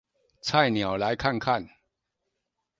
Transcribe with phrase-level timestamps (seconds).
[0.41, 1.69] 菜鳥來看看